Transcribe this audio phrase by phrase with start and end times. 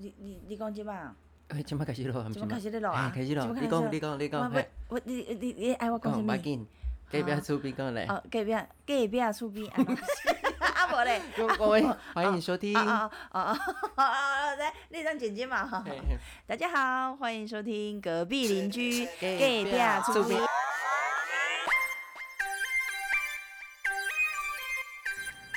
[0.00, 1.14] 你你你讲即嘛？
[1.48, 3.10] 哎，即摆开始录，即摆开始咧录啊？
[3.12, 3.42] 开始录。
[3.54, 6.22] 你讲，你讲，你讲，我我你你你爱我讲啥物？
[6.26, 6.66] 别紧，
[7.10, 8.06] 隔壁厝边讲咧。
[8.08, 8.54] 哦，隔壁
[8.86, 9.66] 隔壁厝边。
[9.68, 11.20] 啊 无咧。
[11.36, 11.84] 各位，
[12.14, 12.76] 欢迎收听。
[12.76, 13.58] 哦哦哦
[13.96, 15.84] 哦哦，来，你当剪辑嘛哈。
[16.46, 19.64] 大家好，欢迎收听隔壁邻居隔壁
[20.04, 20.40] 厝边。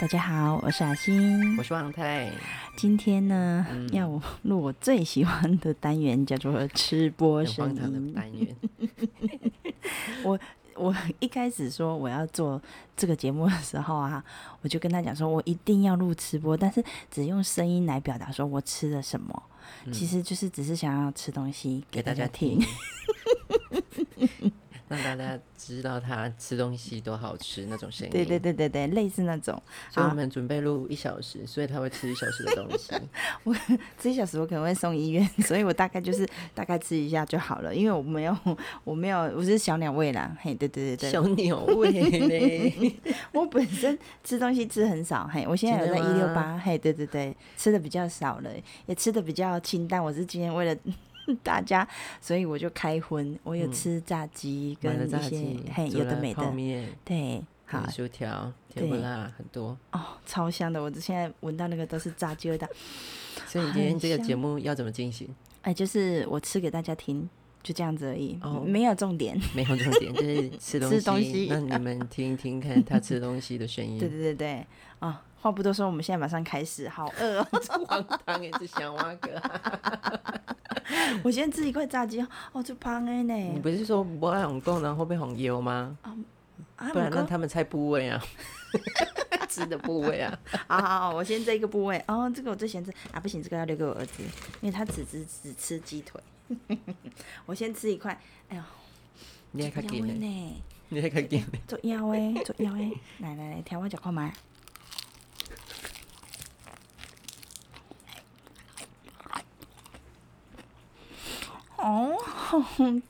[0.01, 2.27] 大家好，我是阿星，我是王太。
[2.75, 8.55] 今天呢，要录我最喜欢的单元，叫做吃播声音单元。
[10.25, 10.39] 我
[10.73, 12.59] 我一开始说我要做
[12.97, 14.25] 这个节目的时候啊，
[14.61, 19.43] 我就跟他讲说，我一定要录吃播，但是只用声音来表达说我吃了什么，
[19.93, 22.59] 其实就是只是想要吃东西给大家听。
[24.91, 28.11] 让大家知道他吃东西多好吃那种声音。
[28.11, 29.61] 对对对对对，类似那种。
[29.89, 32.93] 所以我们准备录一小时，所以他会吃一小时的东西。
[33.43, 33.55] 我
[33.97, 38.37] 吃一小时，我可能会送医院， 所以我大概就是大概吃一下就好了，因为我没有
[38.83, 40.35] 我没有我是小鸟胃啦。
[40.41, 42.95] 嘿，对对对对，小鸟胃嘞。
[43.31, 48.49] 我本身吃东西吃很少，嘿，我现在有在一六八，嘿，对对对，吃的比较少了，
[48.87, 50.03] 也吃的比较清淡。
[50.03, 50.75] 我是今天为了。
[51.43, 51.87] 大家，
[52.19, 62.67] 所以我就开荤，我有吃炸鸡跟一些嘿有的没的，对，好薯条，甜不辣很多哦，超香的，我现在闻到那个都是炸鸡味道。
[63.47, 65.33] 所以你今天这个节目要怎么进行？
[65.61, 67.29] 哎，就是我吃给大家听，
[67.63, 73.97] 就这样子而已，哦，没有重点，没有重点，就是 吃东西，那你们听一听看他吃东西的声音。
[73.97, 74.67] 对对对对，
[74.99, 75.23] 啊。
[75.41, 76.87] 话不多说，我们现在马上开始。
[76.87, 77.47] 好饿哦！
[77.87, 79.31] 荒唐也是小蛙哥。
[81.23, 82.19] 我先吃一块炸鸡
[82.51, 83.33] 哦，这胖的呢。
[83.33, 85.97] 你不是说不爱红豆，然后被红油吗？
[86.93, 88.19] 不然让他们猜部位啊，
[89.47, 90.39] 吃的部位啊。
[90.67, 92.03] 好好好，我先这一个部位。
[92.07, 94.23] 哦，这个我最喜欢吃啊，不行，这个要留给我儿子，
[94.61, 96.19] 因为他只只只吃鸡腿。
[97.45, 98.19] 我先吃一块。
[98.49, 98.63] 哎呦，
[99.51, 100.63] 你还可以呢？
[100.89, 102.91] 你还可以做腰诶，做腰诶。
[103.19, 104.33] 来来来，挑我脚看麦。
[111.81, 112.61] 哦，好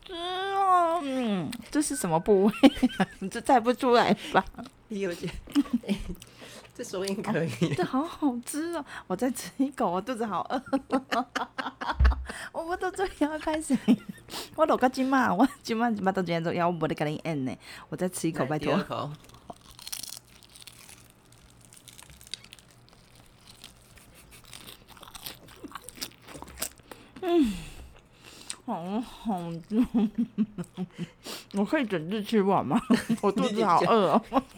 [0.06, 1.02] 吃哦！
[1.04, 2.54] 嗯，这是什么部位？
[3.20, 4.44] 你这猜不出来吧？
[4.88, 5.34] 有点，
[6.74, 7.76] 这手音可以。
[7.76, 8.86] 这好好吃哦！
[9.08, 10.62] 我再吃一口，我肚子好饿。
[12.54, 13.78] 我我都最要开始，
[14.56, 17.54] 我落个今嘛，我今晚今晚都今天做，要我没得跟你演呢。
[17.90, 19.12] 我再吃一口，拜托。
[27.22, 27.54] 嗯。
[28.72, 29.86] 好好吃，
[31.54, 32.80] 我可以整只吃完吗？
[33.22, 34.24] 我肚子好饿哦。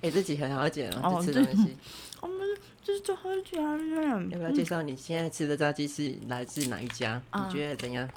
[0.00, 1.76] 哎，这几很好捡哦，吃东西。
[2.20, 2.38] 我们
[2.82, 4.30] 这是最好家人。
[4.30, 7.20] 要不要介绍你现在吃的炸鸡是来自哪一家？
[7.34, 8.08] 你觉得怎样？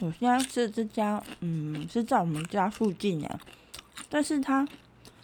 [0.00, 3.40] 我现在吃这家，嗯，是在我们家附近的，
[4.10, 4.66] 但是它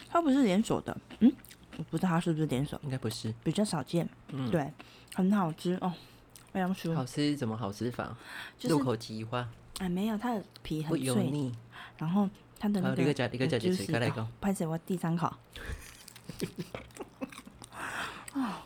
[0.09, 1.33] 它不是连锁的，嗯，
[1.77, 4.09] 我不知道它是不是连锁，应该不是，比较少见。
[4.29, 4.73] 嗯，对，
[5.15, 5.93] 很好吃哦。
[6.95, 8.17] 好吃，怎么好吃法？
[8.63, 9.49] 入口即化。
[9.79, 11.53] 哎，没有，它的皮很脆，
[11.99, 12.29] 然后
[12.59, 13.87] 它的那个就是
[14.41, 15.33] 拍成我第三口。
[18.33, 18.65] 啊，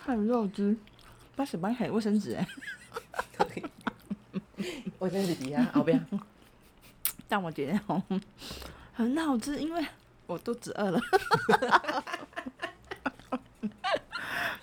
[0.00, 0.76] 还有肉汁，
[1.36, 2.48] 八十八还有卫生纸哎。
[4.98, 6.04] 卫生纸底下后边。
[7.28, 8.02] 但我觉得哦，
[8.94, 9.86] 很好吃，因为
[10.26, 11.00] 我肚子饿了。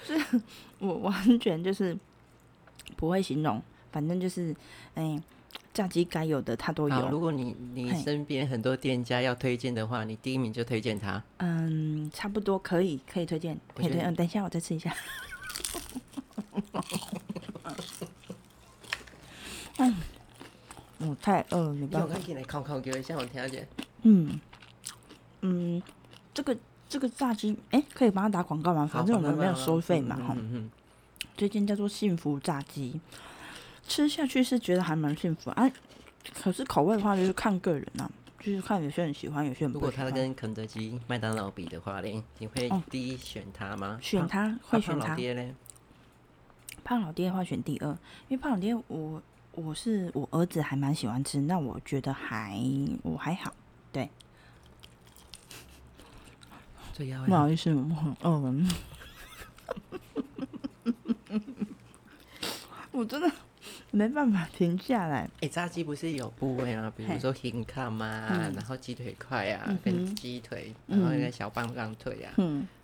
[0.04, 0.42] 是
[0.80, 1.98] 我完全就是。
[2.96, 3.62] 不会形容，
[3.92, 4.56] 反正就是，
[4.96, 5.22] 哎，
[5.74, 7.10] 炸鸡该有的它都有。
[7.10, 11.22] 如果你你身边很多店家要推荐的话，你第一名就推荐它。
[11.38, 14.00] 嗯，差不多可以，可以推荐，可以推。
[14.02, 14.94] 嗯，等一下我再吃一下。
[19.78, 19.96] 嗯，
[21.00, 22.08] 我太饿了，你不要。
[22.08, 23.68] 看起来烤烤给我一下，我听见。
[24.04, 24.40] 嗯
[25.42, 25.84] 嗯，
[26.34, 26.58] 这个
[26.88, 28.90] 这个炸鸡，哎，可以帮他打广告吗？
[28.92, 30.36] 反正我们没有收费嘛，哈。
[31.38, 33.00] 这间叫做幸福炸鸡，
[33.88, 35.70] 吃下去是觉得还蛮幸福啊。
[36.34, 38.10] 可是口味的话，就是看个人啊，
[38.40, 39.80] 就是看有些人喜欢，有些人不。
[39.80, 44.00] 如果他跟肯德基、麦当劳比的话嘞，你会第一选他吗？
[44.02, 45.02] 选他会选它。
[45.02, 45.56] 胖老爹嘞？
[46.84, 47.90] 胖老爹的话选第二，
[48.28, 49.22] 因为胖老爹我
[49.52, 52.60] 我是我儿子还蛮喜欢吃，那我觉得还
[53.04, 53.54] 我还好，
[53.92, 54.10] 对。
[57.28, 58.54] 不好意思，我很饿。
[62.96, 63.30] 我真的
[63.92, 65.30] 没办法停下来。
[65.42, 66.92] 哎，炸鸡不是有部位吗？
[66.96, 68.08] 比如说心肝嘛，
[68.56, 72.34] 然后鸡腿块啊，跟鸡腿，然后那个小棒棒腿啊，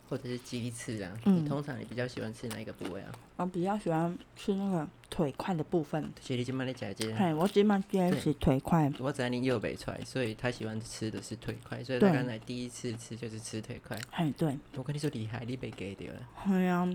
[0.09, 1.11] 或者是鸡翅啊。
[1.25, 3.11] 嗯，通常你比较喜欢吃哪一个部位啊？
[3.37, 6.11] 我比较喜欢吃那个腿块的部分。
[6.19, 7.13] 其实你今麦在夹这？
[7.13, 8.91] 嘿，我今麦夹的是腿块。
[8.99, 13.97] 我知道你右北出来，所以他喜欢吃的是腿块，所以他刚才第一次吃就是吃腿块。
[14.11, 14.57] 哎，对。
[14.75, 16.19] 我跟你说厉害，你被给掉了。
[16.45, 16.87] 对啊，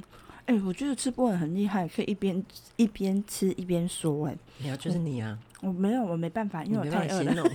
[0.47, 2.45] 哎，我觉得吃播很厉害，可以一边
[2.77, 4.27] 一边吃一边说。
[4.27, 5.37] 哎，你要就是你啊！
[5.61, 7.45] 我没有，我没办法，因为我太饿了。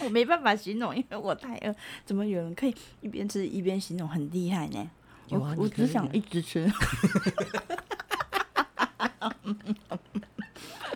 [0.00, 1.74] 我没办法形容，因为我太饿。
[2.04, 4.90] 怎么有人可以一边吃一边形容，很厉害呢？
[5.30, 6.70] 我我只想一直吃。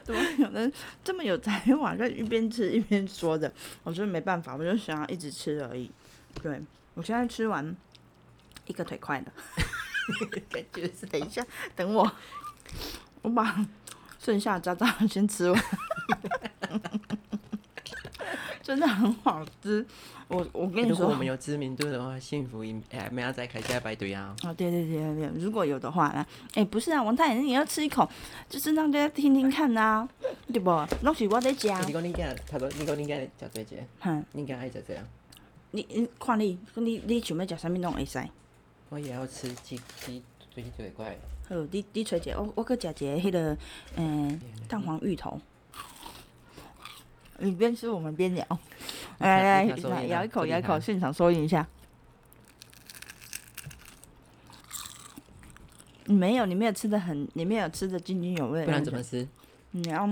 [0.03, 0.73] 怎么有人
[1.05, 3.53] 这么有才华，在一边吃一边说的？
[3.85, 5.89] 我觉得没办法，我就想要一直吃而已。
[6.43, 6.61] 对
[6.95, 7.77] 我现在吃完
[8.67, 9.33] 一个腿快了，
[10.51, 11.45] 感觉是等一下，
[11.77, 12.11] 等我，
[13.23, 13.67] 我把
[14.19, 15.63] 剩下渣渣先吃完。
[18.63, 19.85] 真的很好吃，
[20.29, 24.37] 我我跟你说，如果我们有知名度的话，幸福一哎，没要再开下排队啊！
[24.45, 26.25] 哦，对对对对，如果有的话呢？
[26.55, 28.09] 哎，不是啊，王太，你要吃一口，
[28.49, 30.07] 就是让大家听听看呐，
[30.53, 30.71] 对不？
[31.03, 31.85] 拢是我在讲。
[31.89, 35.05] 你讲你今他说你讲你今日食这些，哼，你今日爱食这样？
[35.73, 38.23] 你你看你，你你想要食啥物拢会使。
[38.91, 41.17] 我也要吃鸡鸡最最怪。
[41.49, 43.57] 好，你你找一个，我我搁食一个迄个，
[43.97, 45.41] 嗯，蛋黄芋头。
[47.39, 48.45] 你边吃我们边聊，
[49.19, 51.67] 来来来，咬一口，咬一口，现场收音一下。
[56.05, 58.65] 没有，你没有吃的很，你没有吃的津津有味。
[58.65, 59.27] 不然怎么吃？
[59.71, 60.07] 你要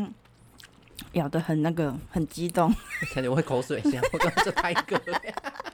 [1.12, 2.72] 咬的很那个，很激动。
[3.12, 4.98] 感觉我会口水像我刚刚就拍嗝。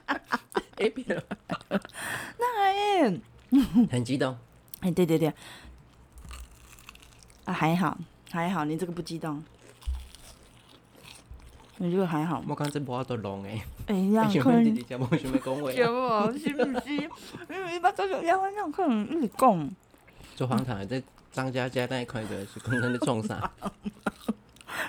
[0.77, 1.23] 哎，别了。
[2.39, 3.21] 那还
[3.91, 4.37] 很激动。
[4.81, 5.33] 哎，对对对。
[7.45, 7.97] 啊，还好，
[8.31, 9.43] 还好，你这个不激动。
[11.79, 12.43] 你这个还好。
[12.49, 13.63] 我刚才无法度弄诶。
[13.87, 14.65] 哎呀， 可能。
[14.65, 15.73] 弟弟讲无想要讲话。
[15.73, 16.39] 有无？
[16.39, 16.95] 是不是？
[17.51, 19.71] 因为一般都是两万两可能一直讲。
[20.37, 23.51] 做荒唐的，在张家家那一块的是刚刚在撞啥？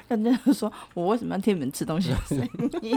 [0.07, 2.37] 人家说我为什么要听你们吃东西的声
[2.81, 2.95] 音？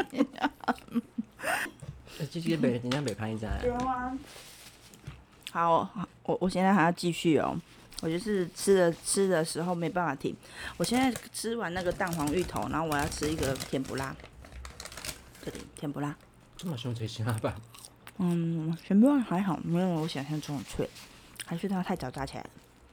[2.26, 3.50] 继续北，人家北拍一张。
[3.64, 4.16] 有啊。
[5.50, 5.90] 好，
[6.24, 7.56] 我我现在还要继续哦。
[8.00, 10.36] 我就是吃的吃的时候没办法停。
[10.76, 14.14] 我现在吃完那个蛋黄芋头，然后我要吃一个甜不辣。
[15.44, 16.14] 这里甜不辣。
[16.56, 17.56] 这么凶才行吧？
[18.18, 20.88] 嗯，甜不辣还好，没有我想象中的脆，
[21.44, 22.50] 还是它太早炸起来了。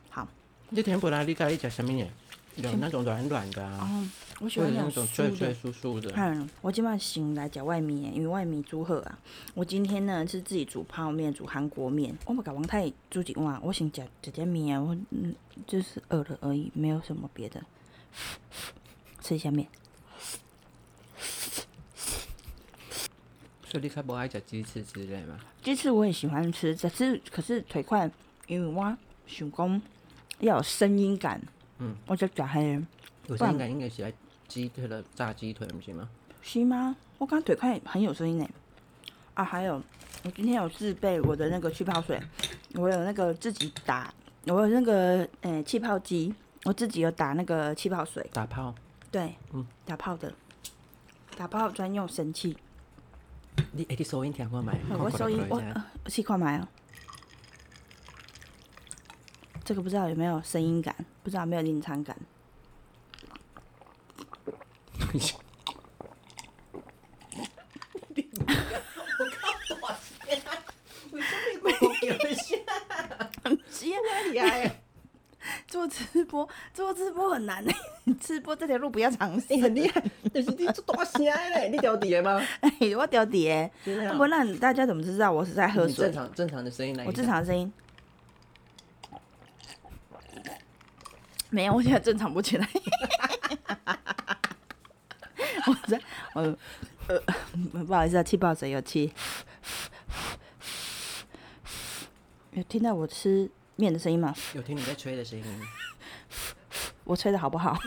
[0.09, 0.27] 好。
[0.75, 2.07] 这甜不辣你家里吃什么呢？
[2.55, 4.09] 有那种软软的啊。
[4.41, 6.11] 我喜欢那种脆脆酥酥的。
[6.13, 9.17] 嗯，我今晚醒来讲外面，因为外面煮好啊。
[9.53, 12.13] 我今天呢是自己煮泡面，煮韩国面。
[12.25, 15.33] 我不搞王太煮一碗，我先吃这点面，我嗯
[15.65, 17.63] 就是饿了而已，没有什么别的。
[19.21, 19.67] 吃一下面。
[23.63, 25.39] 所以你较不爱吃鸡翅之类吗？
[25.63, 28.11] 鸡翅我也喜欢吃，只是可是腿块，
[28.47, 29.81] 因为我想讲
[30.39, 31.41] 要有声音感，
[31.79, 32.83] 嗯，我就加黑。
[33.27, 34.13] 有声音感应该是来。
[34.47, 36.09] 鸡腿的炸鸡腿不行吗？
[36.41, 36.95] 是吗？
[37.17, 38.47] 我刚腿快很有声音呢。
[39.33, 39.81] 啊，还有，
[40.23, 42.21] 我今天有自备我的那个气泡水，
[42.73, 44.13] 我有那个自己打，
[44.45, 46.33] 我有那个诶气泡机，
[46.63, 48.25] 我自己有打那个气泡水。
[48.31, 48.73] 打泡？
[49.11, 50.33] 对，嗯，打泡的，
[51.37, 52.55] 打泡专用神器。
[53.71, 54.71] 你诶，你收音听过没？
[54.97, 55.61] 我收音，我
[56.07, 56.67] 试看买哦。
[59.63, 62.15] 这个不知道有没有声音感，不知道有没有临场感。
[69.19, 69.47] 我靠！
[69.69, 69.75] 多
[70.27, 70.41] 钱？
[71.11, 72.59] 为什么没有钱？
[73.71, 74.81] 钱哪里来？
[75.67, 77.75] 做直播，做直播很难诶。
[78.19, 79.55] 直播这条路不要尝试。
[79.61, 80.03] 很厉害，
[80.33, 81.69] 但是你做大声嘞！
[81.71, 82.41] 你掉底吗？
[82.61, 83.69] 哎，我掉底。
[84.17, 86.05] 不那大家怎么知道我是在喝水？
[86.05, 87.05] 正常正常的声音来。
[87.05, 87.71] 我正常声音。
[91.51, 92.67] 没有，我现在正常不起来。
[95.67, 95.99] 我在，
[96.33, 96.57] 我
[97.07, 97.19] 呃，
[97.85, 99.11] 不好意思啊，气泡水有气。
[102.51, 104.33] 有听到我吃面的声音吗？
[104.53, 105.45] 有听你在吹的声音。
[107.03, 107.77] 我吹的好不好？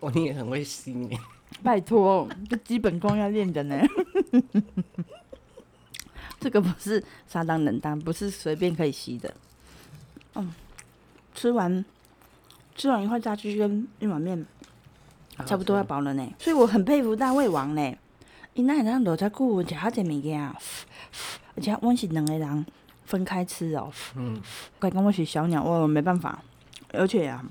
[0.00, 1.18] 我你也很会吸呢。
[1.62, 3.80] 拜托，这基本功要练的呢。
[6.40, 9.34] 这个不是沙当冷当，不是随便可以吸的。
[10.34, 10.52] 嗯。
[11.36, 11.84] 吃完，
[12.74, 14.44] 吃完一块炸鸡跟一碗面，
[15.44, 16.26] 差不多要饱了呢。
[16.38, 17.96] 所以我很佩服大胃王呢，
[18.54, 20.42] 因那让落在久食好济物件，
[21.54, 22.66] 而且我是两个人
[23.04, 23.92] 分开吃哦。
[24.14, 24.40] 嗯，
[24.80, 26.42] 该讲我是小鸟，我没办法。
[26.92, 27.44] 而且啊，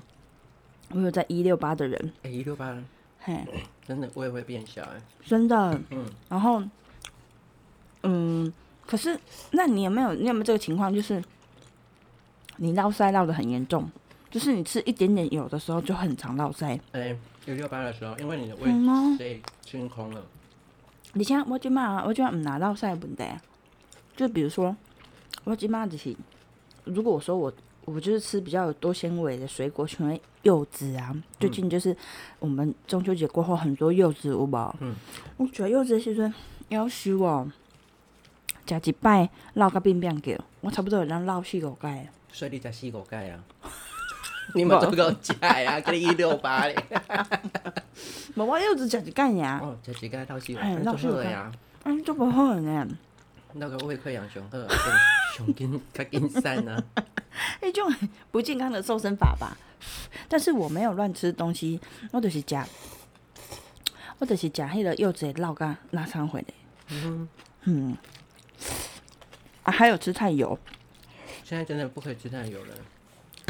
[0.90, 2.12] 我有在一六八的人。
[2.24, 2.76] 哎，一六八。
[3.20, 3.44] 嘿，
[3.86, 6.62] 真的胃会变小哎，真的，嗯，然后，
[8.02, 8.52] 嗯，
[8.84, 9.18] 可是
[9.52, 11.22] 那你有没有你有没有这个情况，就是
[12.56, 13.90] 你绕腮绕的很严重，
[14.30, 16.78] 就是你吃一点点油的时候就很常绕腮。
[16.92, 20.22] 哎，有六八的时候，因为你的胃被清空了。
[21.12, 23.24] 你像我今嘛，我今嘛唔拿绕腮问题，
[24.16, 24.76] 就比如说
[25.44, 26.14] 我今嘛就是，
[26.84, 27.52] 如果我说我。
[27.86, 31.14] 我就是吃比较有多纤维的水果，像柚子啊。
[31.38, 31.96] 最近就是
[32.40, 34.74] 我们中秋节过后很多柚子，有无？
[34.80, 34.92] 嗯。
[35.36, 36.34] 我觉得柚子时阵
[36.68, 37.48] 要修哦，
[38.66, 42.10] 食一摆烙个变变叫，我差不多有人烙四五盖。
[42.36, 43.42] 所以你才四五盖啊？
[44.54, 45.80] 你们都够食啊？
[45.80, 46.76] 给你一六八嘞。
[48.34, 49.58] 无我柚子食一盖呀。
[49.62, 51.50] 哦，食一盖到四五盖，做好呀。
[51.84, 52.86] 嗯，做不好呢。
[53.54, 54.58] 那个胃溃疡上好，
[55.34, 56.84] 上紧较紧散啊。
[57.62, 57.90] 一 种
[58.30, 59.56] 不健康的瘦身法吧，
[60.28, 61.80] 但是我没有乱吃东西，
[62.12, 62.62] 我就是食，
[64.18, 66.46] 我就是食迄个柚子的老干拉肠回来。
[66.90, 67.26] 嗯
[67.62, 67.96] 嗯，
[69.62, 70.58] 啊，还有吃菜油。
[71.46, 72.74] 现在真的不可以吃太油了。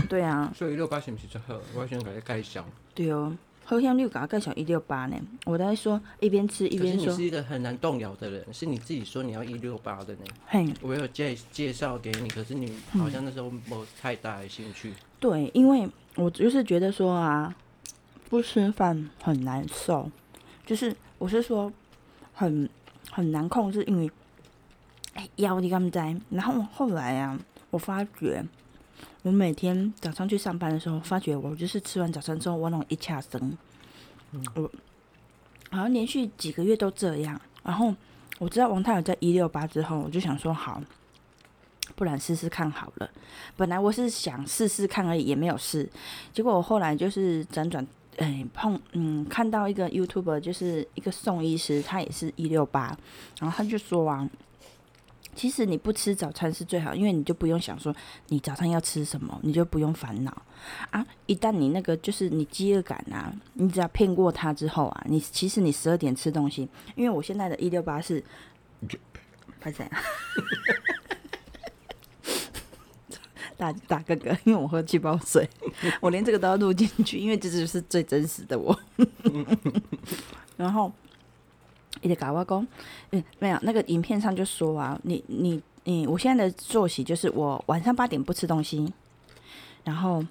[0.07, 0.53] 对啊。
[0.55, 1.59] 所以一六八是不是最好？
[1.75, 2.63] 我先给你介绍。
[2.95, 3.35] 对哦。
[3.65, 7.07] 好像你有给他介绍一六八呢，我在说一边吃一边说。
[7.07, 10.21] 你是一个很难动摇的人，是你自己说你要一六八的呢。
[10.47, 14.93] 嘿，我有介介绍给你，可是你好像那时候没太大的兴趣。
[15.19, 17.53] 对，因为我就是觉得说啊，
[18.29, 20.09] 不吃饭很难受，
[20.67, 21.73] 就是我是说
[22.35, 22.69] 很
[23.11, 24.09] 很难控制，因为
[25.15, 27.37] 哎腰你刚在，然后后来啊，
[27.77, 28.43] 我发觉。
[29.21, 33.59] 我每天早上去上班的时候，发觉我就是吃完早餐之后，我那种一掐生，
[34.55, 34.63] 我
[35.71, 37.39] 好像连续几个月都这样。
[37.63, 37.95] 然后
[38.39, 40.81] 我知道王太有在一六八之后，我就想说好，
[41.95, 43.11] 不然试试看好了。
[43.57, 45.87] 本来我是想试试看而已，也没有试。
[46.33, 52.97] 结果我后来就是辗转哎碰嗯看到一个 YouTube，就是一个宋医师，他也是一六八，
[53.39, 54.27] 然后他就说啊。
[55.37, 57.95] 其实你不吃早餐是最好，因为你就不用想说
[58.29, 60.43] 你早上要吃什么，你就不用烦恼
[60.91, 61.07] 啊。
[61.27, 68.25] 一旦你那个就是你饥饿感啊，你只要骗过他之后啊，你其实你十二点吃东西，因为我现在的一六八是，
[69.61, 70.01] 拍谁啊？
[73.59, 75.49] 大大哥哥，因为我喝气泡水，
[76.01, 78.77] 我连这个都要录进去，因为这就是最真实的我。
[80.57, 80.91] 然后。
[82.03, 82.67] 一直搞我讲，
[83.11, 88.93] 嗯，没有那个影片上就说啊，你你你，我现在的作息就是我晚上八点不吃东西，
[89.85, 90.25] 然后，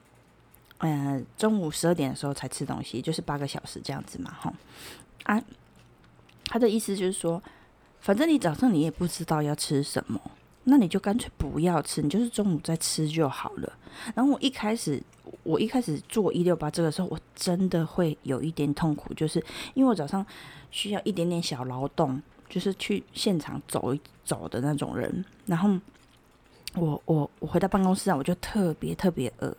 [0.80, 4.54] 嗯，中午十二点的时候才吃东西，就是八个小时这样子嘛，吼，
[5.24, 5.42] 啊，
[6.46, 7.42] 他的意思就是说，
[8.00, 10.20] 反正你早上你也不知道要吃什么，
[10.66, 13.74] 那你就干脆不要吃，你就是中午再吃就好了。
[14.14, 15.02] 然后我一开始，
[15.44, 19.44] 我一开始做一六八这个时候，我真的会有一点痛苦，就是
[19.74, 20.26] 因为我早上。
[20.72, 25.24] 需要一点点小劳动，就是去现场走一走的那种人。
[25.46, 25.70] 然后
[26.74, 29.56] 我我我回到办公室啊，我就特别特别饿。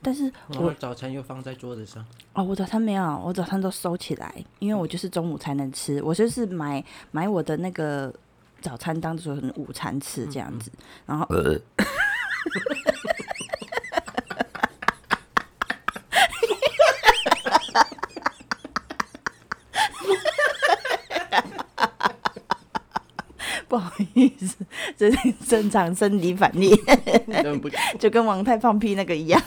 [0.00, 2.06] 但是我早餐又放在桌子上。
[2.34, 6.00] 哦，我早餐没有，我早餐都收起来，因为我就是中午才能吃。
[6.00, 8.14] 我就是买买我的那个
[8.62, 10.70] 早餐当做午餐吃这样子。
[11.04, 11.26] 然后。
[23.68, 24.56] 不好意思，
[24.98, 26.70] 这是正常生理反应，
[27.98, 29.40] 就跟王太放屁那个一样。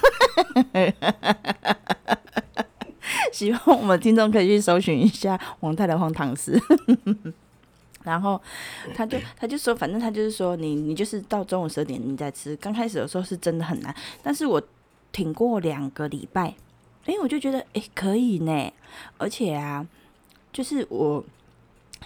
[3.31, 6.59] 希望我们听众可以去搜寻一下王太的荒唐事。
[8.05, 8.41] 然后
[8.95, 12.55] 他就他就说，反正他就是说，你你就是到中午十二点你再吃。
[12.55, 13.93] 刚开始的时候是真的很难，
[14.23, 14.61] 但是我
[15.11, 16.55] 挺过两个礼拜，
[17.05, 18.71] 哎，我就觉得哎可以呢，
[19.17, 19.85] 而且啊，
[20.53, 21.21] 就是我。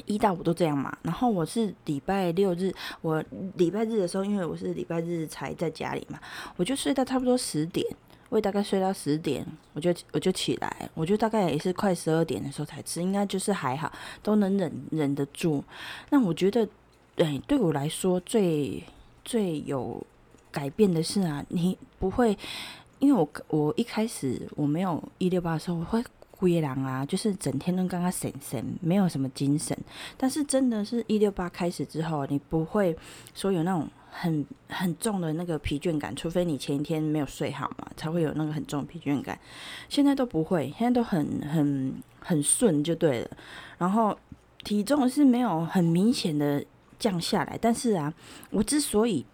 [0.06, 3.22] 一到五都这样嘛，然后我是礼拜六日，我
[3.58, 6.18] 礼拜日的时候，因为我是礼拜日才在家里嘛，
[6.56, 7.86] 我就睡到差不多十点，
[8.29, 13.91] 我大概睡到十点，我就我就起来，我就大概也是快十二点的时候才吃，应该就是还好，
[14.24, 15.63] 都能忍忍得住。
[16.09, 16.67] 那我觉得，
[17.15, 18.83] 对对我来说最
[19.25, 20.01] 最有
[20.51, 22.38] 改变的是啊，你不会，
[23.00, 26.03] 因为我我一开始我没有一六八的时候，我会。
[26.41, 29.77] 灰狼啊，就是整天都刚刚神神，没有什么精神。
[30.15, 32.95] 但是真的是一六八开始之后，你不会
[33.36, 39.39] 说有那种很很重的那个疲倦感，除非你前一天没有睡好嘛，才会有那个很重的疲倦感。
[39.88, 43.30] 现在都不会，现在都很很很顺就对了。
[43.78, 44.18] 然后
[44.63, 46.63] 体重是没有很明显的
[46.98, 48.13] 降下来，但是啊，
[48.50, 49.25] 我之所以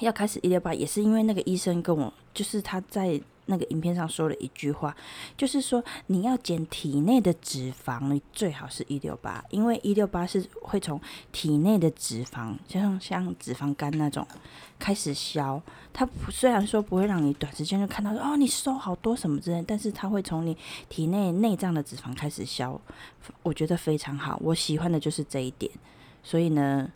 [0.00, 3.20] 要开始一六八，也是因为那个医生跟我，就是他在。
[3.52, 4.96] 那个影片上说了一句话，
[5.36, 10.98] 就是说你要减体内的脂肪，最好是一六八，因为一六八是会从
[11.30, 14.26] 体内的脂肪，就像像脂肪肝那种
[14.78, 15.62] 开始消。
[15.92, 20.56] 它虽然说不会让你短时间就看到哦你瘦好多什么之类，但是它会从你
[20.88, 22.80] 体内内脏的脂肪开始消，
[23.42, 25.70] 我觉得非常好，我喜欢的就是这一点。
[26.22, 26.90] 所以呢。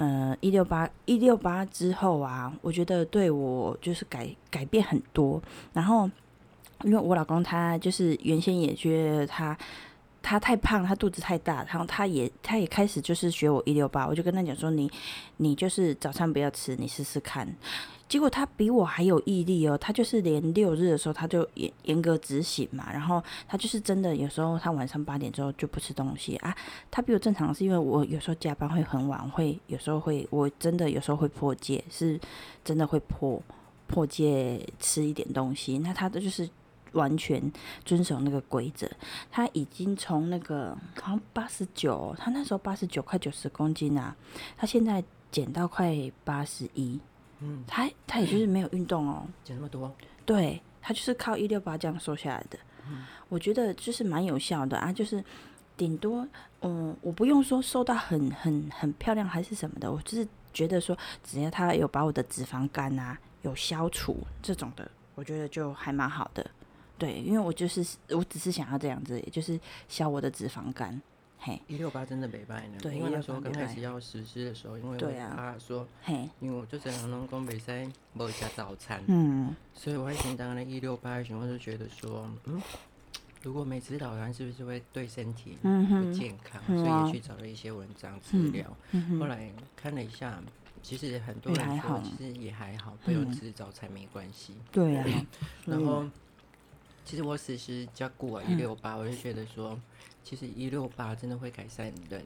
[0.00, 5.38] 呃，一六八一六八之后啊，我觉得对我就是改改变很多。
[5.74, 6.10] 然后，
[6.84, 9.54] 因为我老公他就是原先也觉得他
[10.22, 14.90] 他太胖，他肚子太大，然后他也他也开始就是学我一六八，我就跟他讲说，你
[15.36, 17.46] 你就是早餐不要吃，你试试看。
[18.10, 26.52] 结果他比我还有毅力哦，他就是连六日的时候他就严严格执行嘛，然后他就是真的有时候他晚上八点之后就不吃东西啊。
[26.90, 32.18] 他比我正常是因为我有时候加班会很晚，会有时候会我真的有时候会破戒，是
[32.64, 33.40] 真的会破
[33.86, 35.78] 破戒吃一点东西。
[35.78, 36.50] 那他的就是
[36.94, 37.40] 完全
[37.84, 38.90] 遵守那个规则，
[39.30, 44.16] 他已经从那个好像八十九，他那时候八十九块九十公斤啊，
[44.56, 45.00] 他现在
[45.30, 46.98] 减到快八十一。
[47.40, 49.94] 嗯，他他也就是没有运动哦，减那么多，
[50.24, 52.58] 对他就是靠一六八这样瘦下来的。
[52.88, 55.24] 嗯，我觉得就是蛮有效的啊，就是
[55.76, 56.26] 顶多
[56.62, 66.44] 嗯，我不用说瘦到很很很漂亮还是什么的，我就是觉得说只要他有把我的脂肪肝啊有消除这种的，我觉得就还蛮好的。
[66.98, 71.00] 对，因为我就是我只是想要这样子，也就是消我的脂肪肝。
[71.66, 75.86] 一六八真的没败呢，因为那时候刚开始要实施的时候，因为我怕说，
[76.40, 82.60] 因为我就在阳农工比赛没加早餐，嗯，所以我还想当了一六八的时候就觉得说，嗯，
[83.42, 86.62] 如果没吃早餐是不是会对身体不健康？
[86.66, 88.76] 所以也去找了一些文章资料，
[89.18, 90.38] 后来看了一下，
[90.82, 94.54] 其实很多人说其实也还好，不用吃早餐没关系。
[94.70, 95.06] 对啊，
[95.64, 96.04] 然后
[97.04, 99.78] 其实我此时加过一六八，我就觉得说。
[100.22, 102.22] 其实一六八真的会改善人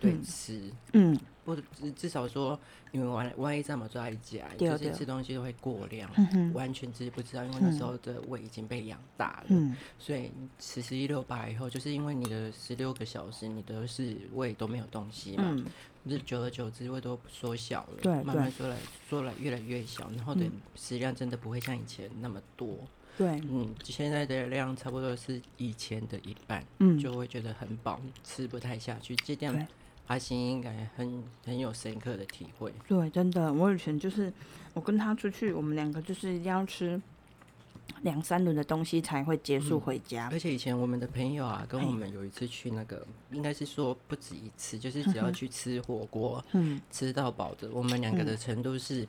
[0.00, 0.60] 对吃，
[0.94, 2.58] 嗯，或者至至少说，
[2.90, 6.10] 因为万万一这么抓一家，就是吃东西都会过量，
[6.52, 10.28] 完全自己不知道，因为那时候的胃已经被养大了，所以
[10.58, 15.56] 此时一六八以后，就是因为你的十六个小时，你的是胃都没有东西嘛，
[16.08, 18.76] 是久而久之胃都缩小了，对，慢慢缩来
[19.08, 22.76] 缩来越来越小，然后的食量真的不会像以前那么多。
[23.16, 29.14] 对，嗯，现在的量差不多是以前的一半，嗯，就会觉得很饱，吃不太下去。
[29.16, 29.66] 这点
[30.06, 32.72] 阿星应该很很有深刻的体会。
[32.86, 34.32] 对，真的，我以前就是
[34.74, 37.00] 我跟他出去，我们两个就是一定要吃。
[38.04, 40.28] 两三轮的东西才会结束回家。
[40.30, 49.06] 而且以前我们的朋友啊，跟我们有一次去那个，应该是说不止一次，就是只要去吃火锅，嗯，吃到饱的，我们两个的程度是，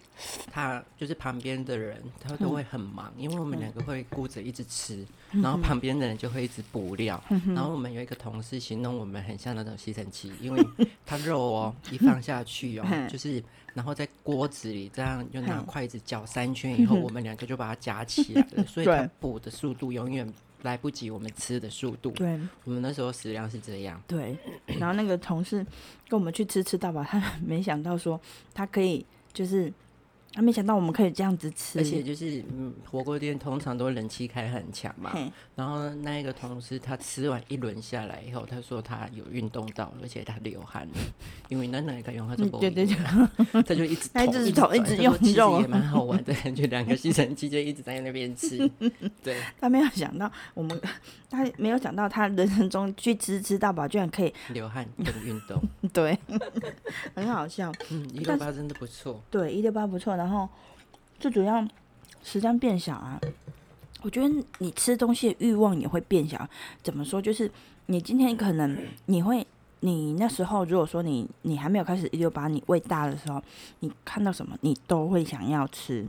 [0.50, 7.22] 他就是旁边的人，他都会很忙，因为我们两个会顾着一直吃，然后旁边的人就会一直补料。
[7.48, 10.66] 然后我们有一个同事形容我们很像那种吸尘器，因为
[11.06, 13.44] 他肉哦一放下去哦，就是。
[13.76, 20.32] 然后在锅子里这样就拿筷子搅三圈以后，我们两个就把它夹起来了，所 以它补的速度永远
[20.64, 22.12] 来不及我们吃的速度。
[22.12, 24.02] 对，我们那时候食量是这样。
[24.08, 24.38] 对，
[24.80, 25.66] 然后那个同事
[26.08, 28.20] 跟我们去吃吃到饱，他没想到说
[28.54, 29.72] 他可以就是。
[30.36, 35.18] 他没想到我们可以这样子吃，而且就是嗯，火锅店通常都人气开很强嘛。
[35.56, 40.94] 然后那一个同事他吃完一轮下来以后，他说他有运动到，而且他流汗了，
[41.48, 42.96] 因为那哪个用他就不对对对，
[43.64, 48.58] 他就一直 他一直一直用肉，也蛮好玩的，就两个吸尘器就一直在那边吃。
[49.24, 50.78] 对，他没有想到我们，
[51.30, 55.62] 他没有想到他人生中去吃吃到饱居然可以流汗跟运动，
[55.94, 56.20] 对，
[57.16, 57.72] 很好笑。
[57.90, 60.25] 嗯，一六八真的不错，对，一六八不错的。
[60.26, 60.50] 然后
[61.20, 61.64] 最主要
[62.24, 63.22] 时间变小啊，
[64.02, 66.50] 我觉得你吃东西的欲望也会变小。
[66.82, 67.22] 怎么说？
[67.22, 67.50] 就是
[67.86, 69.46] 你今天可能你会，
[69.82, 73.40] 你那时候如果说你你还没有开始一六八，你胃大的时候，
[73.82, 76.04] 你看到什么你都会想要吃，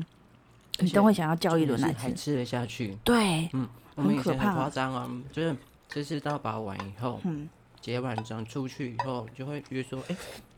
[0.78, 2.96] 你都会想要叫一轮来吃，还吃得下去。
[3.04, 5.06] 对，嗯，很可怕，夸张啊！
[5.30, 5.54] 就是
[5.90, 7.46] 吃吃到把完以后，嗯，
[7.82, 10.16] 结完账出去以后，就会觉得说，哎，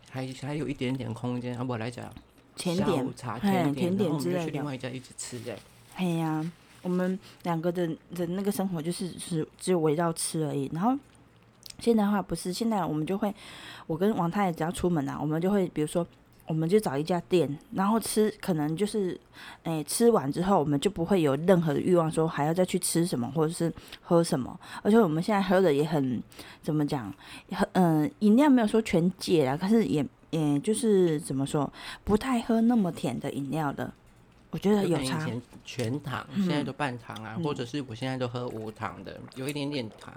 [0.09, 2.09] 还还有一点点空间，啊，我来讲。
[2.59, 4.51] 甜点，甜甜点之类的。
[4.51, 5.57] 另外一家一直吃的。
[5.95, 6.45] 哎呀，
[6.83, 10.71] 我们两个的的那个生活就是是只有围绕吃而已。
[10.75, 10.95] 然后
[11.79, 13.35] 现在的话不是，现在我们就会，
[13.87, 16.07] 我跟王太太只要出门啊，我们就会比如说，
[16.47, 19.19] 我们就找一家店，然后吃，可能就是，
[19.63, 24.59] 哎，吃完之后我们就不会有任何的欲望说还要再去吃什么或者是喝什么。
[24.83, 26.23] 而且我们现在喝的也很
[26.63, 27.13] 怎么讲，
[27.51, 30.07] 很嗯，饮料没有说全戒了，可是也。
[30.33, 31.73] 嗯，就是怎么说，
[32.05, 33.91] 不太喝那么甜的饮料的，
[34.51, 35.03] 我觉得有差。
[35.03, 40.13] 以前全糖，现在都半糖啊，或者是我现在都喝无糖的，有一点点糖，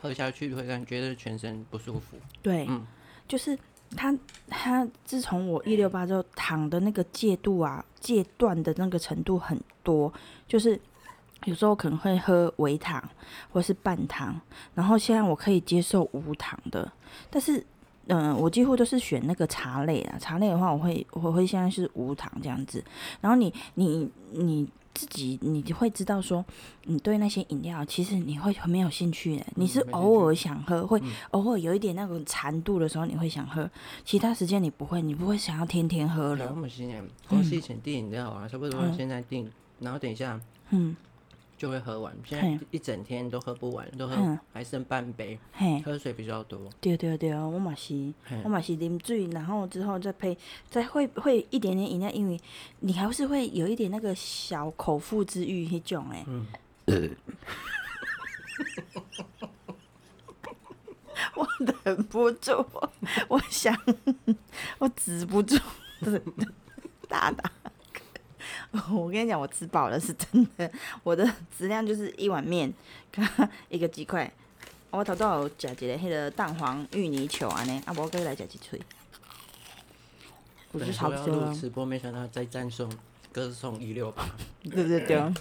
[0.00, 2.18] 喝下去会感觉得全身不舒服。
[2.42, 2.86] 对，嗯
[3.26, 3.58] 就是
[3.96, 4.14] 它
[4.48, 10.12] 它自从我一六八之后，糖的那个戒度啊，戒断的那个程度很多，
[10.46, 10.78] 就是
[11.44, 13.02] 有时候可能会喝微糖
[13.50, 14.38] 或是半糖，
[14.74, 16.92] 然后现在我可以接受无糖的，
[17.30, 17.64] 但是。
[18.08, 20.18] 嗯，我几乎都是选那个茶类啊。
[20.18, 22.82] 茶类的话，我会我会现在是无糖这样子。
[23.20, 26.44] 然后你你你自己你会知道说，
[26.84, 29.46] 你对那些饮料其实你会很没有兴趣的。
[29.54, 33.70] 你是偶尔想喝，会偶尔有一点那种馋度的时候你会想喝，
[34.04, 36.50] 其他时间你不会，你不会想要天天喝了。
[36.50, 40.40] 我们现在光是以前订饮料啊，差不多嗯现在订，然后等一下
[40.70, 40.96] 嗯，
[41.58, 46.58] 就会喝完，现在一整天都喝不完，都喝嗯还剩半杯，嘿，喝水比较多。
[46.80, 50.38] 对对对，我嘛是，我嘛是啉水，然后之后再配，
[50.70, 52.40] 再会会一点点饮料，因为
[52.80, 56.24] 你还是会有一点那个小口腹之欲那种诶。
[56.26, 56.46] 嗯
[61.34, 61.46] 我
[61.84, 62.64] 忍不住，
[63.28, 63.76] 我想，
[64.78, 65.56] 我止不住
[67.08, 67.50] 大大。
[68.92, 70.70] 我跟你讲，我吃饱了是真的，
[71.02, 71.26] 我的
[71.56, 72.72] 质量就是一碗面
[73.12, 74.30] 加一个鸡块。
[74.90, 78.80] 我头都有食一个迄个蛋黄芋泥球安尼，啊，无再来食一喙。
[80.72, 82.90] 我就本来说要差不多了，录直播，没想到再赞颂
[83.32, 84.24] 歌颂一六八。
[84.62, 85.32] 对对对。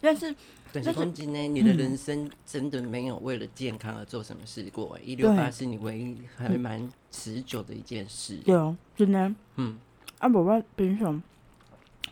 [0.00, 0.34] 但是
[0.72, 4.98] 但是关键呢，你的人生真的没有为了健康而做什么事过。
[5.02, 8.36] 一六八是你唯一还蛮持久的一件事。
[8.44, 9.32] 对哦，真的。
[9.56, 9.78] 嗯，
[10.18, 11.22] 啊，我我平常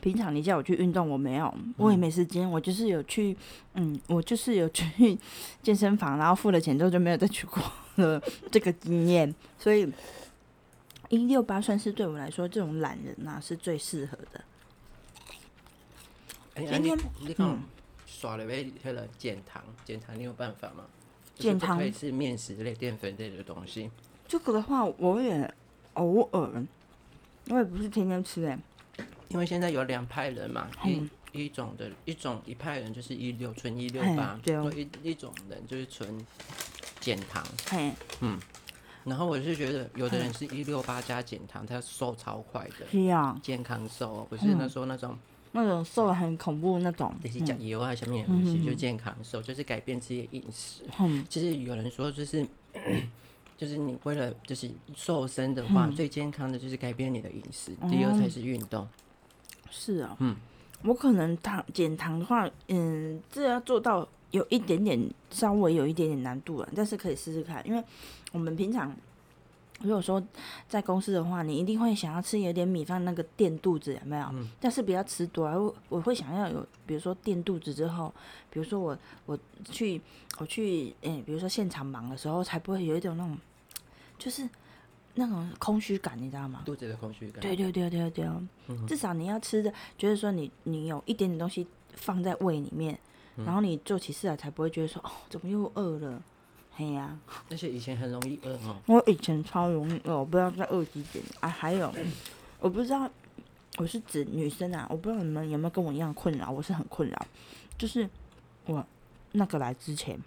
[0.05, 1.47] 平常你叫我去运动，我没有，
[1.79, 2.49] 我嗯也没时间。
[2.51, 3.35] 我就是有去，
[3.73, 5.19] 嗯，我就是有去
[5.64, 7.62] 健身房，然后付了钱之后就没有再去过
[7.95, 9.35] 了 这个经验。
[9.59, 9.90] 所以
[11.09, 14.45] 一六八算是对我来说，这种懒人啊是最适合的。
[16.55, 17.62] 今天你你看嗯
[18.07, 20.85] 耍了为为了减糖，减糖你有办法吗？
[21.35, 23.90] 减糖可以吃面食类、淀粉类的东西。
[24.29, 25.51] 这个的话，我也
[25.95, 26.67] 偶尔，
[27.49, 28.59] 我也不是天天吃诶、
[29.35, 31.11] 因为现在有两派人嘛，嗯。
[31.33, 34.55] 一一种的一种一派人就是一六纯一六八，对。
[34.55, 36.25] 哦一一种人就是纯
[37.01, 37.44] 减糖。
[38.20, 38.38] 嗯，
[39.03, 44.57] 然后我是觉得有的人是一六八加减糖，他瘦超快的，是啊，健康瘦哦，不是嗯。
[44.61, 45.18] 那时候那种
[45.51, 47.12] 那种瘦的很恐怖那种。
[47.25, 50.85] 就是讲油啊什么的东西，就健康瘦，就是改变自己的饮食。
[51.01, 52.47] 嗯，其实有人说，就是
[53.59, 58.87] 就是你为了就是瘦身的话，最健康的就是改变你的饮食，第二才是运动。
[59.77, 60.37] 是啊，嗯，
[60.85, 64.99] 我可能糖减糖的话，嗯，这要做到有一点点
[65.31, 67.83] 稍微有一点点难度了，但是可以试试看，因为
[68.31, 68.95] 我们平常
[69.81, 70.23] 如果说
[70.69, 74.27] 在公司的话，你一定会想要吃有点米饭那个垫肚子，有没有？
[74.61, 78.15] 但是不要吃多啊，我我会想要有，比如说垫肚子之后，
[78.51, 79.37] 比如说我我
[79.71, 80.01] 去
[80.39, 83.37] 我去，诶、比如说现场忙的时候，才不会有一种那种
[84.17, 84.49] 就是
[85.14, 86.62] 那种空虚感，你知道吗？
[86.64, 87.40] 肚子的空虚感。
[87.40, 88.27] 对对对对对，
[88.87, 92.98] 至少你要吃的，觉得说你你有一点点东西放在胃里面，
[93.37, 96.22] 然后你做起事来才不会觉得说哦，怎么又饿了？
[96.77, 97.16] 嘿呀、
[97.48, 98.77] 而且以前很容易饿哦。
[98.87, 101.48] 我以前超容易饿，我不知道在饿几点啊。
[101.48, 101.94] 还有，
[102.59, 103.09] 我不知道
[103.77, 107.27] 我是指女生啊，我不知道你们有没有跟我一样困扰，我是很困扰，
[107.79, 108.11] 就是
[108.66, 108.85] 我
[109.31, 110.18] 那个来之前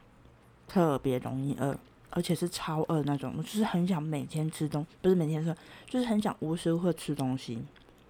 [0.70, 1.78] 特别容易饿。
[2.10, 5.56] 而且是超饿那种，我就是很想每天吃东，不是每天吃，
[5.88, 7.60] 就是很想无时无刻吃东西。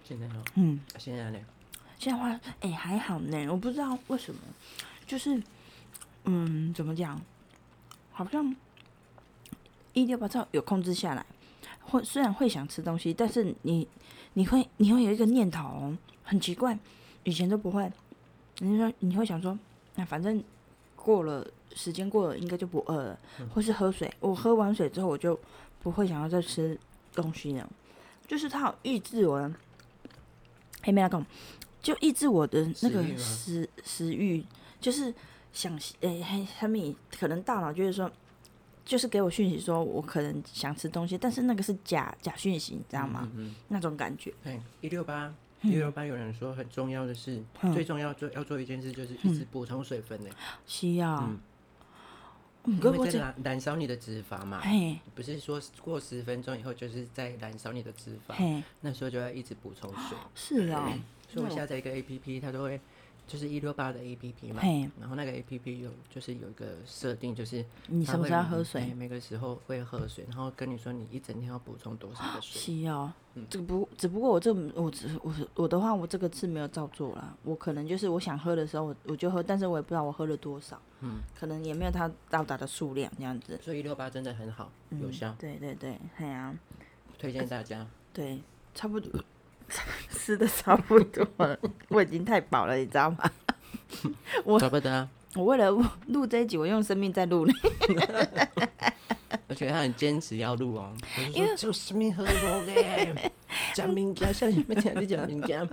[0.04, 1.38] 现在呢，嗯，现在呢？
[1.98, 4.40] 现在话，哎、还好呢，我不知道为什么，
[5.06, 5.42] 就是，
[6.24, 7.20] 嗯，怎么讲，
[8.12, 8.54] 好像
[9.92, 11.26] 一六八照有控制下来，
[11.82, 13.86] 会虽然会想吃东西，但是你
[14.34, 16.78] 你会你会有一个念头哦，很奇怪，
[17.24, 17.90] 以前都不会，
[18.60, 19.58] 你说你会想说，
[19.96, 20.42] 那、反正
[21.08, 21.42] 过了
[21.74, 23.18] 时间过了，应该就不饿了，
[23.54, 25.38] 或是喝水，我喝完水之后我就
[25.82, 26.78] 不会想要再吃
[27.14, 27.66] 东西了，
[28.26, 29.50] 就是它有抑制我的，
[30.82, 31.24] 黑妹来讲。
[31.80, 34.44] 就抑制我的那个食食食欲，
[34.80, 35.14] 就是
[35.50, 38.10] 想诶，嘿、他们可能大脑就是说，
[38.84, 43.26] 就是给我讯息说我可能想吃东西，但是那个是假假讯息，你知道吗？
[43.36, 45.32] 嗯那种感觉，对，一六八。
[45.62, 47.72] 一六八有人说很重要的是，嗯。
[47.72, 50.30] 最重要做要做一件事就是一直补充水分的，
[50.66, 51.16] 需要。
[51.16, 51.40] 嗯。
[52.64, 54.60] 嗯，因为在燃燃烧你的脂肪嘛。
[54.60, 60.18] 嘿，不是说过十分钟以后就是在燃烧你的脂肪，那时候就要一直补充水。
[60.34, 60.92] 是啊、
[61.32, 62.78] 所以我下载一个 A P P，它都会
[63.28, 64.62] 就是一六八的 A P P 嘛，
[64.98, 68.94] 然后那个 A P P 有就是有一个设定，就是你什么时候喝水？
[68.94, 72.82] 每个时候会喝水，然后跟你说你一整天要补充多少的水。
[72.82, 73.12] 是哦，
[73.50, 83.60] 这个不只不过我这我只我我的话我这个次没有照做啦，我可能就是我想喝的时候我我就喝，但是我也不知道我喝了多少，嗯，可能也没有它到达的数量这样子。
[83.62, 85.36] 所以一六八真的很好，有效。
[85.38, 86.54] 对对对，对啊，
[87.18, 87.86] 推荐大家。
[88.12, 88.40] 对，
[88.74, 89.22] 差不多。
[90.10, 93.30] 吃的差不多了，我已经太饱了，你知道吗？
[94.44, 95.08] 我差不多。
[95.34, 95.70] 我为了
[96.06, 97.52] 录这一集，我用生命在录呢。
[99.46, 100.92] 而且他很坚持要录哦，
[101.32, 103.14] 因为就生命喝多嘞，
[103.74, 105.66] 讲名家，像你们听你讲名家。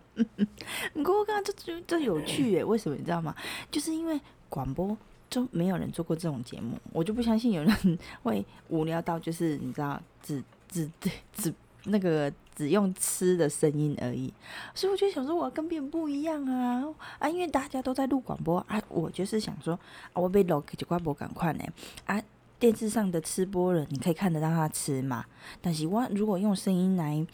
[0.94, 2.64] 你给我看，这这这有趣耶？
[2.64, 3.36] 为什么你知道吗？
[3.70, 4.98] 就是因为广播
[5.30, 10.90] 就没有人做过这种节目，我就不相信有人会无聊到就是你知道，只只
[11.34, 11.54] 只
[11.86, 12.32] 那个。
[12.58, 14.34] 只用吃的声音而已，
[14.74, 16.86] 所以我就想说，我要跟别人不一样啊
[17.20, 17.28] 啊！
[17.28, 19.78] 因为大家都在录广播啊，我就是想说，
[20.14, 21.66] 啊，我被录就快播赶快呢
[22.06, 22.18] 啊！
[22.58, 25.26] 电视上的吃播了，你可以看得到他吃嘛，
[25.62, 27.28] 但是我如果用声音来。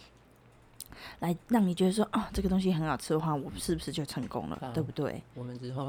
[1.20, 4.72] 来让你觉得说哦，这个东西很好吃的话，我是不是就成功了？
[4.74, 5.22] 对不对？
[5.36, 5.86] 我们之后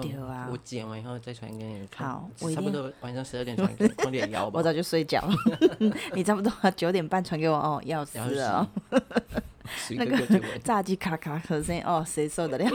[0.50, 2.08] 我剪完以后再传给你看。
[2.08, 4.58] 好，我差不多晚上十二点传给你，点腰吧。
[4.58, 5.34] 我早就睡觉了。
[6.14, 8.68] 你差不多九点半传给我哦，要死了。
[9.90, 10.18] 那个
[10.62, 12.66] 炸鸡咔咔的声哦，谁受得了？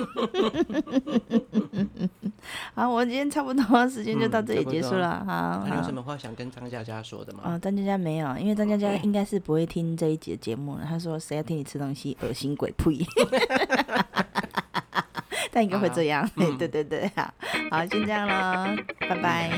[2.74, 5.24] 好，我今天差不多时间就到这里结束了。
[5.26, 7.42] 好，有什么话想跟张佳佳说的吗？
[7.44, 10.86] 啊，张佳佳没有，因为张佳佳应该是不会听这一集的节目了。
[10.88, 13.06] 他说：“谁要听你吃东西，恶心鬼呸！”
[15.52, 16.30] 但应该会这样。
[16.58, 17.34] 对对对，好，
[17.72, 19.50] 好，先这样了，拜拜。